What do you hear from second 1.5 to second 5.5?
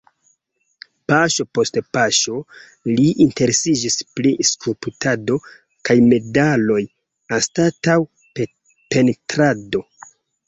post paŝo li interesiĝis pri skulptado